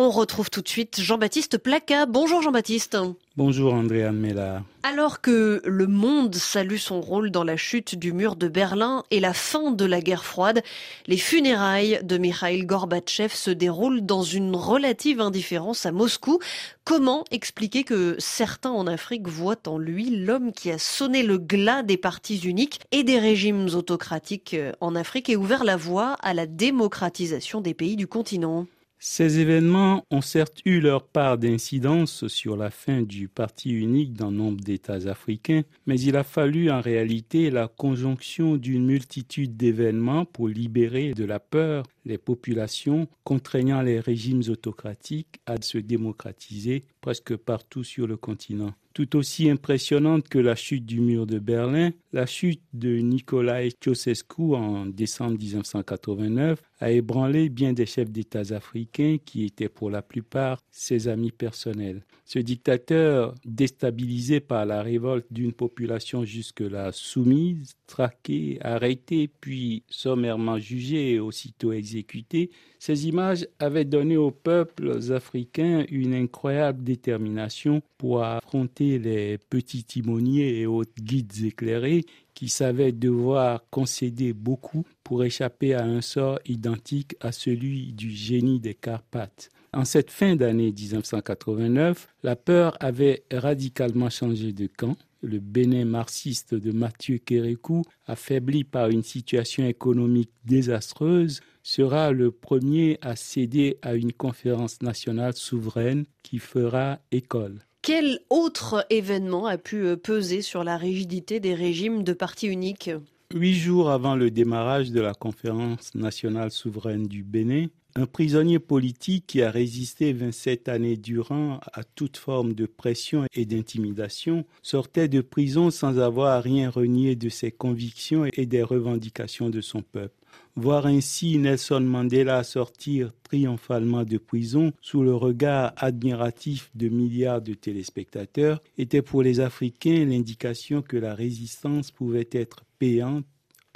[0.00, 2.06] On retrouve tout de suite Jean-Baptiste Placa.
[2.06, 2.96] Bonjour Jean-Baptiste.
[3.36, 4.62] Bonjour Andréane Mella.
[4.84, 9.18] Alors que le monde salue son rôle dans la chute du mur de Berlin et
[9.18, 10.62] la fin de la guerre froide,
[11.08, 16.38] les funérailles de Mikhail Gorbatchev se déroulent dans une relative indifférence à Moscou.
[16.84, 21.82] Comment expliquer que certains en Afrique voient en lui l'homme qui a sonné le glas
[21.82, 26.46] des partis uniques et des régimes autocratiques en Afrique et ouvert la voie à la
[26.46, 28.66] démocratisation des pays du continent?
[29.00, 34.32] Ces événements ont certes eu leur part d'incidence sur la fin du parti unique dans
[34.32, 40.48] nombre d'États africains, mais il a fallu en réalité la conjonction d'une multitude d'événements pour
[40.48, 47.84] libérer de la peur les populations, contraignant les régimes autocratiques à se démocratiser presque partout
[47.84, 52.62] sur le continent tout aussi impressionnante que la chute du mur de Berlin, la chute
[52.72, 59.68] de Nicolae Ceausescu en décembre 1989 a ébranlé bien des chefs d'État africains qui étaient
[59.68, 62.02] pour la plupart ses amis personnels.
[62.24, 71.12] Ce dictateur, déstabilisé par la révolte d'une population jusque-là soumise, traqué, arrêté, puis sommairement jugé
[71.12, 78.87] et aussitôt exécuté, ces images avaient donné aux peuples africains une incroyable détermination pour affronter
[78.96, 85.84] les petits timoniers et autres guides éclairés qui savaient devoir concéder beaucoup pour échapper à
[85.84, 89.50] un sort identique à celui du génie des Carpates.
[89.72, 94.96] En cette fin d'année 1989, la peur avait radicalement changé de camp.
[95.20, 102.98] Le Bénin marxiste de Mathieu Kérékou, affaibli par une situation économique désastreuse, sera le premier
[103.02, 107.58] à céder à une conférence nationale souveraine qui fera école.
[107.82, 112.90] Quel autre événement a pu euh, peser sur la rigidité des régimes de parti unique
[113.34, 119.26] Huit jours avant le démarrage de la conférence nationale souveraine du Bénin, un prisonnier politique
[119.26, 125.20] qui a résisté 27 années durant à toute forme de pression et d'intimidation sortait de
[125.20, 130.17] prison sans avoir rien renié de ses convictions et des revendications de son peuple.
[130.56, 137.54] Voir ainsi Nelson Mandela sortir triomphalement de prison sous le regard admiratif de milliards de
[137.54, 143.24] téléspectateurs était pour les Africains l'indication que la résistance pouvait être payante,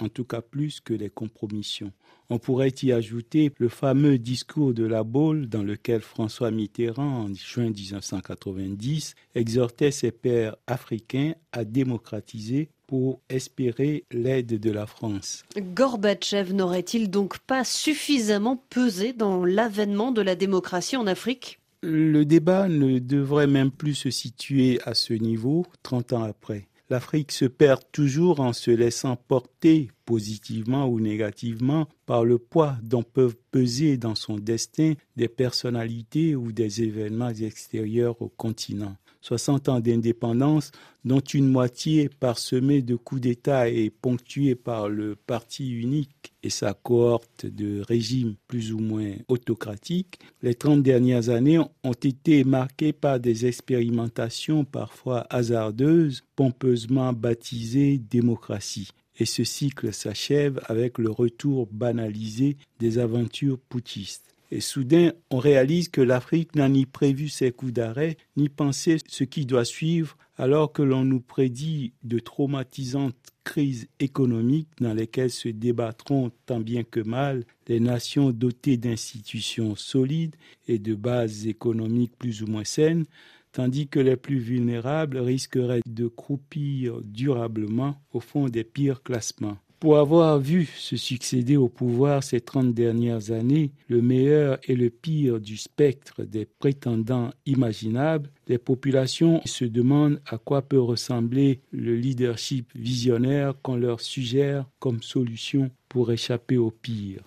[0.00, 1.92] en tout cas plus que les compromissions.
[2.30, 7.34] On pourrait y ajouter le fameux discours de la Baule dans lequel François Mitterrand, en
[7.34, 15.44] juin 1990, exhortait ses pairs africains à démocratiser pour espérer l'aide de la France.
[15.56, 21.58] Gorbatchev n'aurait-il donc pas suffisamment pesé dans l'avènement de la démocratie en Afrique?
[21.82, 27.32] Le débat ne devrait même plus se situer à ce niveau 30 ans après l'Afrique
[27.32, 33.38] se perd toujours en se laissant porter positivement ou négativement par le poids dont peuvent
[33.50, 38.94] peser dans son destin des personnalités ou des événements extérieurs au continent.
[39.22, 40.70] 60 ans d'indépendance,
[41.06, 46.74] dont une moitié parsemée de coups d'État et ponctuée par le parti unique et sa
[46.74, 53.18] cohorte de régimes plus ou moins autocratiques, les 30 dernières années ont été marquées par
[53.18, 58.90] des expérimentations parfois hasardeuses, pompeusement baptisées démocratie.
[59.18, 64.32] Et ce cycle s'achève avec le retour banalisé des aventures putschistes.
[64.50, 69.24] Et soudain, on réalise que l'Afrique n'a ni prévu ses coups d'arrêt, ni pensé ce
[69.24, 75.48] qui doit suivre, alors que l'on nous prédit de traumatisantes crises économiques dans lesquelles se
[75.48, 80.36] débattront tant bien que mal les nations dotées d'institutions solides
[80.68, 83.06] et de bases économiques plus ou moins saines,
[83.52, 89.58] tandis que les plus vulnérables risqueraient de croupir durablement au fond des pires classements.
[89.82, 94.90] Pour avoir vu se succéder au pouvoir ces trente dernières années le meilleur et le
[94.90, 101.96] pire du spectre des prétendants imaginables, les populations se demandent à quoi peut ressembler le
[101.96, 107.24] leadership visionnaire qu'on leur suggère comme solution pour échapper au pire.